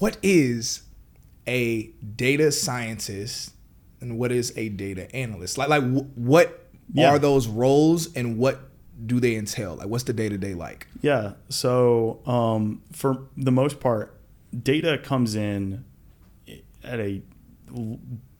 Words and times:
what 0.00 0.16
is 0.22 0.82
a 1.46 1.84
data 2.16 2.50
scientist 2.50 3.52
and 4.00 4.18
what 4.18 4.32
is 4.32 4.52
a 4.56 4.68
data 4.70 5.14
analyst? 5.14 5.56
Like, 5.58 5.68
like 5.68 5.82
wh- 5.84 6.18
what 6.18 6.66
Yeah. 6.92 7.10
are 7.10 7.18
those 7.18 7.46
roles 7.46 8.12
and 8.16 8.36
what 8.38 8.60
do 9.06 9.20
they 9.20 9.36
entail? 9.36 9.76
Like, 9.76 9.86
what's 9.88 10.04
the 10.04 10.12
day 10.12 10.28
to 10.28 10.36
day 10.36 10.54
like? 10.54 10.86
Yeah. 11.02 11.32
So 11.48 12.20
um, 12.26 12.82
for 12.92 13.28
the 13.36 13.52
most 13.52 13.78
part, 13.80 14.18
data 14.62 14.98
comes 14.98 15.34
in 15.34 15.84
at 16.82 16.98
a 16.98 17.22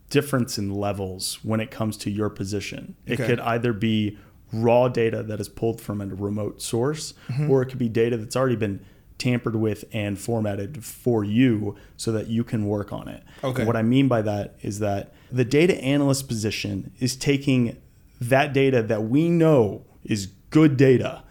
difference 0.08 0.58
in 0.58 0.74
levels 0.74 1.38
when 1.44 1.60
it 1.60 1.70
comes 1.70 1.96
to 1.98 2.10
your 2.10 2.28
position. 2.30 2.96
It 3.06 3.14
Okay. 3.20 3.26
could 3.28 3.40
either 3.40 3.72
be 3.72 4.18
raw 4.52 4.88
data 4.88 5.22
that 5.22 5.38
is 5.40 5.48
pulled 5.48 5.80
from 5.80 6.00
a 6.00 6.06
remote 6.06 6.60
source, 6.60 7.14
Mm-hmm. 7.28 7.50
or 7.50 7.62
it 7.62 7.66
could 7.66 7.78
be 7.78 7.88
data 7.88 8.16
that's 8.16 8.34
already 8.34 8.56
been 8.56 8.80
tampered 9.20 9.54
with 9.54 9.84
and 9.92 10.18
formatted 10.18 10.84
for 10.84 11.22
you 11.22 11.76
so 11.96 12.10
that 12.10 12.26
you 12.26 12.42
can 12.42 12.66
work 12.66 12.92
on 12.92 13.06
it. 13.06 13.22
Okay. 13.44 13.64
What 13.64 13.76
I 13.76 13.82
mean 13.82 14.08
by 14.08 14.22
that 14.22 14.56
is 14.62 14.80
that 14.80 15.12
the 15.30 15.44
data 15.44 15.76
analyst 15.80 16.26
position 16.26 16.90
is 16.98 17.14
taking 17.14 17.76
that 18.20 18.52
data 18.52 18.82
that 18.82 19.04
we 19.04 19.28
know 19.28 19.84
is 20.02 20.26
good 20.50 20.76
data 20.76 21.22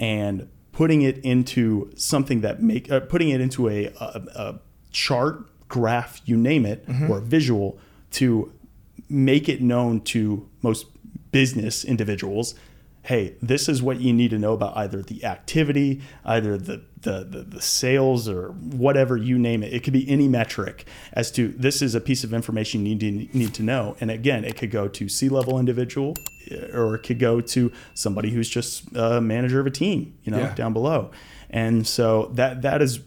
and 0.00 0.48
putting 0.72 1.02
it 1.02 1.18
into 1.18 1.90
something 1.96 2.40
that 2.40 2.60
make 2.62 2.90
uh, 2.90 2.98
putting 3.00 3.28
it 3.30 3.40
into 3.40 3.68
a, 3.68 3.86
a, 4.00 4.22
a 4.34 4.60
chart, 4.90 5.46
graph, 5.68 6.20
you 6.24 6.36
name 6.36 6.66
it, 6.66 6.84
or 7.08 7.18
a 7.18 7.20
visual 7.20 7.78
to 8.12 8.52
make 9.08 9.48
it 9.48 9.60
known 9.62 10.00
to 10.00 10.48
most 10.62 10.86
business 11.30 11.84
individuals 11.84 12.54
hey 13.04 13.34
this 13.42 13.68
is 13.68 13.82
what 13.82 14.00
you 14.00 14.12
need 14.12 14.30
to 14.30 14.38
know 14.38 14.52
about 14.52 14.76
either 14.76 15.02
the 15.02 15.24
activity 15.24 16.00
either 16.24 16.56
the 16.56 16.82
the, 17.00 17.24
the, 17.24 17.42
the 17.42 17.60
sales 17.60 18.28
or 18.28 18.50
whatever 18.52 19.16
you 19.16 19.36
name 19.36 19.64
it. 19.64 19.72
It 19.74 19.82
could 19.82 19.92
be 19.92 20.08
any 20.08 20.28
metric 20.28 20.86
as 21.14 21.32
to 21.32 21.48
this 21.48 21.82
is 21.82 21.96
a 21.96 22.00
piece 22.00 22.22
of 22.22 22.32
information 22.32 22.86
you 22.86 22.94
need 22.94 23.28
to, 23.32 23.36
need 23.36 23.54
to 23.54 23.64
know. 23.64 23.96
And 24.00 24.08
again 24.08 24.44
it 24.44 24.56
could 24.56 24.70
go 24.70 24.86
to 24.86 25.08
c-level 25.08 25.58
individual 25.58 26.14
eh, 26.48 26.68
or 26.72 26.94
it 26.94 27.00
could 27.02 27.18
go 27.18 27.40
to 27.40 27.72
somebody 27.94 28.30
who's 28.30 28.48
just 28.48 28.84
a 28.94 29.20
manager 29.20 29.58
of 29.58 29.66
a 29.66 29.70
team 29.70 30.14
you 30.22 30.30
know 30.30 30.38
Yeah. 30.38 30.54
down 30.54 30.72
below. 30.72 31.10
And 31.50 31.84
so 31.88 32.30
that 32.34 32.62
that 32.62 32.80
is 32.80 33.00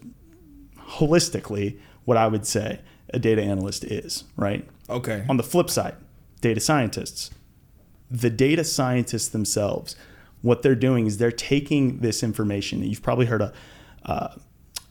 holistically 0.78 1.78
what 2.04 2.16
i 2.16 2.26
would 2.26 2.46
say 2.46 2.80
a 3.12 3.18
data 3.18 3.42
analyst 3.42 3.84
is 3.84 4.24
right? 4.36 4.68
Okay. 4.90 5.24
on 5.28 5.36
the 5.36 5.42
flip 5.42 5.70
side, 5.70 5.94
data 6.40 6.60
scientists, 6.60 7.30
the 8.10 8.30
data 8.30 8.64
scientists 8.64 9.28
themselves, 9.28 9.96
what 10.42 10.62
they're 10.62 10.74
doing 10.74 11.06
is 11.06 11.18
they're 11.18 11.32
taking 11.32 11.98
this 11.98 12.22
information. 12.22 12.80
That 12.80 12.86
you've 12.86 13.02
probably 13.02 13.26
heard 13.26 13.42
a 13.42 13.52
uh, 14.04 14.34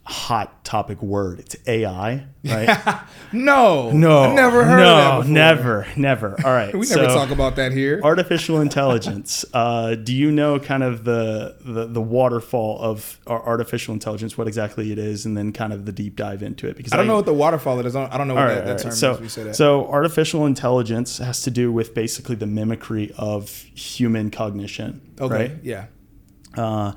hot 0.06 0.64
topic 0.64 1.02
word. 1.02 1.39
It's 1.39 1.56
AI, 1.67 2.25
right? 2.44 3.00
No. 3.34 3.92
no, 3.92 4.20
I've 4.22 4.36
never 4.36 4.64
heard 4.64 4.78
no, 4.78 4.95
of 4.95 4.98
that 4.98 5.17
before. 5.22 5.34
never, 5.34 5.88
never. 5.98 6.45
All 6.45 6.53
right, 6.53 6.73
We 6.78 6.86
so 6.86 7.02
never 7.02 7.14
talk 7.14 7.31
about 7.31 7.56
that 7.58 7.72
here. 7.72 8.00
artificial 8.03 8.61
intelligence. 8.61 9.44
Uh, 9.53 9.95
do 9.95 10.14
you 10.14 10.31
know 10.31 10.59
kind 10.59 10.83
of 10.83 11.03
the, 11.03 11.58
the 11.61 11.88
the 11.88 12.02
waterfall 12.02 12.80
of 12.80 13.20
artificial 13.28 13.94
intelligence? 13.94 14.38
What 14.38 14.48
exactly 14.48 14.92
it 14.92 15.00
is, 15.00 15.26
and 15.26 15.36
then 15.36 15.52
kind 15.52 15.73
of 15.73 15.86
the 15.86 15.92
deep 15.92 16.16
dive 16.16 16.44
into 16.44 16.67
it? 16.67 16.78
Because 16.78 16.94
I 16.94 16.98
don't 16.98 17.08
know 17.08 17.16
what 17.16 17.26
the 17.26 17.33
waterfall 17.33 17.80
is. 17.86 17.95
I 17.95 18.02
don't, 18.02 18.14
I 18.14 18.17
don't 18.17 18.28
know 18.28 18.36
what 18.36 18.44
all 18.44 18.56
that, 18.56 18.66
that 18.66 18.78
all 18.78 18.83
term. 18.83 18.92
So, 18.92 19.14
is. 19.16 19.20
We 19.22 19.28
say 19.30 19.44
that. 19.44 19.56
so 19.56 19.88
artificial 19.88 20.45
intelligence 20.45 21.17
has 21.17 21.42
to 21.42 21.52
do 21.52 21.72
with 21.72 21.94
basically 21.94 22.36
the 22.36 22.48
mimicry 22.48 23.11
of 23.17 23.50
human 23.73 24.30
cognition. 24.31 25.02
okay. 25.20 25.36
Right? 25.36 25.52
Yeah. 25.64 25.88
Uh, 26.56 26.94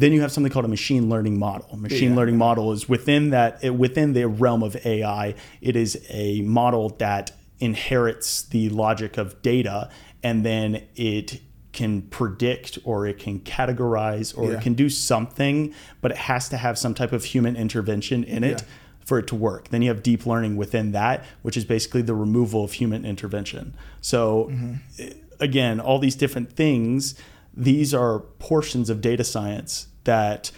then 0.00 0.12
you 0.12 0.20
have 0.22 0.32
something 0.32 0.52
called 0.52 0.64
a 0.64 0.68
machine 0.68 1.08
learning 1.08 1.38
model. 1.38 1.76
Machine 1.76 2.10
Yeah. 2.10 2.16
learning 2.16 2.36
model 2.38 2.72
is 2.72 2.88
within 2.88 3.30
that 3.30 3.62
within 3.74 4.12
the 4.14 4.26
realm 4.26 4.62
of 4.62 4.74
AI. 4.86 5.34
It 5.60 5.76
is 5.76 6.04
a 6.10 6.40
model 6.42 6.90
that 6.98 7.32
inherits 7.60 8.42
the 8.42 8.68
logic 8.70 9.18
of 9.18 9.40
data, 9.42 9.90
and 10.22 10.44
then 10.44 10.82
it 10.96 11.40
can 11.72 12.02
predict 12.02 12.78
or 12.84 13.06
it 13.06 13.18
can 13.18 13.38
categorize 13.40 14.36
or 14.36 14.50
Yeah. 14.50 14.56
it 14.58 14.62
can 14.62 14.74
do 14.74 14.88
something, 14.88 15.72
but 16.00 16.10
it 16.10 16.16
has 16.16 16.48
to 16.48 16.56
have 16.56 16.76
some 16.78 16.94
type 16.94 17.12
of 17.12 17.24
human 17.24 17.54
intervention 17.54 18.24
in 18.24 18.42
it 18.42 18.60
Yeah. 18.62 18.66
for 19.04 19.18
it 19.20 19.26
to 19.28 19.36
work. 19.36 19.68
Then 19.68 19.82
you 19.82 19.88
have 19.88 20.02
deep 20.02 20.26
learning 20.26 20.56
within 20.56 20.92
that, 20.92 21.24
which 21.42 21.56
is 21.56 21.64
basically 21.64 22.02
the 22.02 22.14
removal 22.14 22.64
of 22.64 22.72
human 22.72 23.04
intervention. 23.04 23.74
So, 24.00 24.50
eh, 24.98 25.10
again, 25.38 25.78
all 25.78 25.98
these 26.00 26.16
different 26.16 26.52
things, 26.52 27.14
these 27.56 27.92
are 27.94 28.18
portions 28.38 28.90
of 28.90 29.00
data 29.00 29.22
science 29.24 29.86
that 30.04 30.50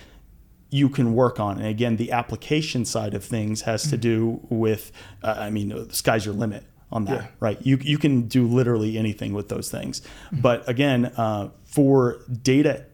you 0.70 0.88
can 0.88 1.14
work 1.14 1.38
on. 1.38 1.58
And 1.58 1.66
again, 1.66 1.96
the 1.96 2.12
application 2.12 2.84
side 2.84 3.12
of 3.14 3.22
things 3.24 3.62
has 3.62 3.88
to 3.90 3.96
do 3.98 4.40
with, 4.48 4.90
uh, 5.22 5.34
I 5.38 5.50
mean, 5.50 5.68
the 5.68 5.94
sky's 5.94 6.24
your 6.24 6.34
limit 6.34 6.64
on 6.90 7.04
that, 7.06 7.20
Yeah. 7.22 7.26
right? 7.40 7.58
You, 7.62 7.78
you 7.82 7.98
can 7.98 8.22
do 8.22 8.46
literally 8.46 8.96
anything 8.98 9.32
with 9.34 9.48
those 9.48 9.70
things. 9.70 10.00
But 10.32 10.66
again, 10.68 11.06
uh, 11.16 11.50
for 11.64 12.18
data 12.42 12.84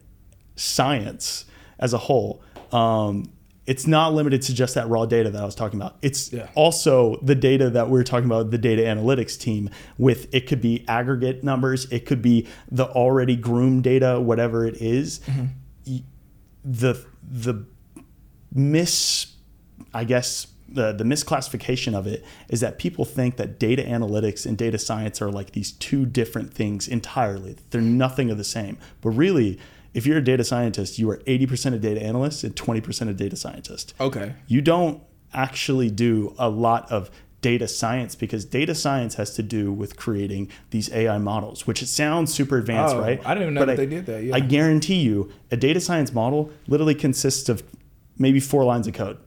science 0.56 1.44
as 1.78 1.92
a 1.92 1.98
whole, 1.98 2.42
um, 2.72 3.30
it's 3.66 3.86
not 3.86 4.14
limited 4.14 4.40
to 4.42 4.54
just 4.54 4.74
that 4.74 4.88
raw 4.88 5.04
data 5.04 5.30
that 5.30 5.40
I 5.42 5.44
was 5.44 5.54
talking 5.54 5.78
about. 5.78 5.96
It's 6.00 6.32
Yeah. 6.32 6.48
also 6.54 7.18
the 7.22 7.34
data 7.34 7.68
that 7.70 7.90
we're 7.90 8.02
talking 8.02 8.24
about, 8.24 8.50
the 8.50 8.56
data 8.58 8.82
analytics 8.82 9.38
team, 9.38 9.68
with 9.98 10.26
it 10.34 10.46
could 10.46 10.60
be 10.62 10.84
aggregate 10.88 11.44
numbers, 11.44 11.84
it 11.92 12.06
could 12.06 12.22
be 12.22 12.46
the 12.70 12.86
already 12.86 13.36
groomed 13.36 13.84
data, 13.84 14.20
whatever 14.20 14.64
it 14.66 14.80
is. 14.80 15.20
Y- 15.28 15.48
The 16.70 17.04
the 17.22 17.64
mis 18.52 19.34
I 19.94 20.04
guess 20.04 20.48
the 20.68 20.92
the 20.92 21.04
misclassification 21.04 21.94
of 21.94 22.06
it 22.06 22.24
is 22.48 22.60
that 22.60 22.78
people 22.78 23.04
think 23.04 23.36
that 23.36 23.58
data 23.58 23.82
analytics 23.82 24.44
and 24.44 24.56
data 24.56 24.78
science 24.78 25.22
are 25.22 25.30
like 25.30 25.52
these 25.52 25.72
two 25.72 26.04
different 26.04 26.52
things 26.52 26.86
entirely. 26.86 27.56
They're 27.70 27.80
nothing 27.80 28.30
of 28.30 28.38
the 28.38 28.44
same. 28.44 28.78
But 29.00 29.10
really, 29.10 29.58
if 29.94 30.06
you're 30.06 30.18
a 30.18 30.24
data 30.24 30.44
scientist, 30.44 30.98
you 30.98 31.10
are 31.10 31.18
80% 31.18 31.74
a 31.74 31.78
data 31.78 32.02
analyst 32.02 32.44
and 32.44 32.54
20% 32.54 33.08
a 33.08 33.14
data 33.14 33.36
scientist. 33.36 33.94
Okay. 33.98 34.34
You 34.46 34.60
don't 34.60 35.02
actually 35.32 35.90
do 35.90 36.34
a 36.38 36.48
lot 36.48 36.90
of 36.92 37.10
data 37.40 37.68
science 37.68 38.14
because 38.16 38.44
data 38.44 38.74
science 38.74 39.14
has 39.14 39.34
to 39.36 39.42
do 39.42 39.72
with 39.72 39.96
creating 39.96 40.50
these 40.70 40.92
AI 40.92 41.18
models, 41.18 41.66
which 41.66 41.82
it 41.82 41.86
sounds 41.86 42.34
super 42.34 42.58
advanced, 42.58 42.96
Oh, 42.96 43.00
right? 43.00 43.20
I 43.24 43.34
didn't 43.34 43.42
even 43.42 43.54
know 43.54 43.60
But 43.60 43.66
that 43.66 43.72
I- 43.74 43.76
they 43.76 43.86
did 43.86 44.06
that, 44.06 44.24
yeah. 44.24 44.34
I 44.34 44.40
guarantee 44.40 44.96
you, 45.00 45.30
a 45.52 45.56
data 45.56 45.80
science 45.80 46.12
model 46.12 46.50
literally 46.66 46.94
consists 46.96 47.48
of 47.48 47.62
maybe 48.18 48.40
four 48.40 48.64
lines 48.64 48.86
of 48.88 48.94
code. 48.94 49.18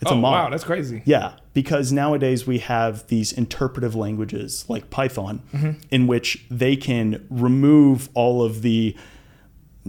It's 0.00 0.10
oh, 0.10 0.14
a 0.14 0.18
model. 0.18 0.44
wow. 0.44 0.50
That's 0.50 0.64
crazy. 0.64 1.02
Yeah, 1.04 1.32
because 1.54 1.90
nowadays 1.92 2.46
we 2.46 2.58
have 2.58 3.06
these 3.08 3.32
interpretive 3.32 3.94
languages 3.94 4.64
like 4.68 4.90
Python, 4.90 5.42
Mm-hmm. 5.54 5.70
in 5.90 6.06
which 6.06 6.44
they 6.50 6.76
can 6.76 7.24
remove 7.30 8.08
all 8.14 8.42
of 8.42 8.62
the 8.62 8.96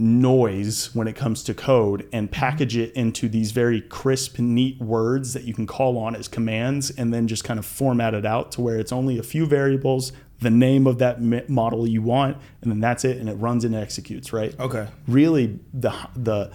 noise 0.00 0.94
when 0.94 1.06
it 1.06 1.14
comes 1.14 1.42
to 1.44 1.54
code 1.54 2.08
and 2.12 2.30
package 2.30 2.76
it 2.76 2.92
into 2.94 3.28
these 3.28 3.52
very 3.52 3.80
crisp, 3.80 4.38
neat 4.38 4.80
words 4.80 5.34
that 5.34 5.44
you 5.44 5.54
can 5.54 5.66
call 5.66 5.98
on 5.98 6.16
as 6.16 6.26
commands 6.26 6.90
and 6.90 7.12
then 7.12 7.28
just 7.28 7.44
kind 7.44 7.58
of 7.58 7.66
format 7.66 8.14
it 8.14 8.24
out 8.24 8.50
to 8.52 8.60
where 8.60 8.78
it's 8.78 8.92
only 8.92 9.18
a 9.18 9.22
few 9.22 9.46
variables, 9.46 10.12
the 10.40 10.50
name 10.50 10.86
of 10.86 10.98
that 10.98 11.20
model 11.48 11.86
you 11.86 12.02
want, 12.02 12.36
and 12.62 12.70
then 12.72 12.80
that's 12.80 13.04
it, 13.04 13.18
and 13.18 13.28
it 13.28 13.34
runs 13.34 13.64
and 13.64 13.74
executes, 13.74 14.32
right? 14.32 14.58
Okay. 14.58 14.88
really 15.06 15.58
the 15.74 15.92
the 16.16 16.50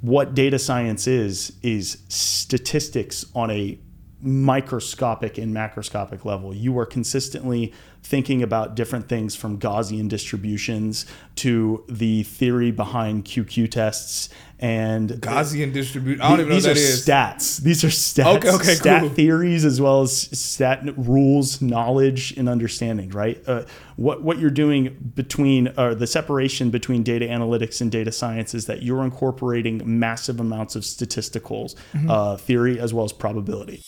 what 0.00 0.34
data 0.34 0.58
science 0.58 1.06
is 1.06 1.52
is 1.62 1.98
statistics 2.08 3.24
on 3.34 3.50
a 3.50 3.78
microscopic 4.20 5.36
and 5.36 5.54
macroscopic 5.54 6.24
level. 6.24 6.54
You 6.54 6.78
are 6.78 6.86
consistently 6.86 7.72
thinking 8.02 8.42
about 8.42 8.74
different 8.74 9.08
things 9.08 9.34
from 9.34 9.58
Gaussian 9.58 10.08
distributions 10.08 11.06
to 11.36 11.84
the 11.88 12.24
theory 12.24 12.70
behind 12.70 13.24
QQ 13.24 13.70
tests 13.70 14.28
and 14.58 15.10
Gaussian 15.10 15.72
distribution. 15.72 16.20
I 16.20 16.28
don't 16.30 16.40
even 16.40 16.48
know 16.50 16.54
these 16.54 16.66
are 16.66 16.74
that 16.74 16.76
is. 16.76 17.06
stats. 17.06 17.60
These 17.62 17.82
are 17.84 17.88
stats, 17.88 18.36
Okay, 18.36 18.50
okay, 18.50 18.74
stat 18.74 19.00
cool. 19.00 19.10
theories 19.10 19.64
as 19.64 19.80
well 19.80 20.02
as 20.02 20.16
stat 20.38 20.84
rules, 20.96 21.60
knowledge, 21.62 22.32
and 22.36 22.48
understanding. 22.48 23.10
Right? 23.10 23.42
Uh, 23.46 23.64
what 23.96 24.22
what 24.22 24.38
you're 24.38 24.50
doing 24.50 25.12
between 25.14 25.72
uh, 25.76 25.94
the 25.94 26.06
separation 26.06 26.70
between 26.70 27.02
data 27.02 27.26
analytics 27.26 27.80
and 27.80 27.90
data 27.90 28.12
science 28.12 28.54
is 28.54 28.66
that 28.66 28.82
you're 28.82 29.02
incorporating 29.04 29.80
massive 29.84 30.38
amounts 30.40 30.76
of 30.76 30.84
statistical 30.84 31.52
Mm-hmm. 31.52 32.10
uh, 32.10 32.36
theory 32.36 32.80
as 32.80 32.92
well 32.94 33.04
as 33.04 33.12
probability. 33.12 33.82